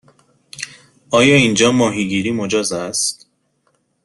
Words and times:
آیا 1.09 1.35
اینجا 1.35 1.71
ماهیگیری 1.71 2.31
مجاز 2.31 2.71
است؟ 2.71 3.27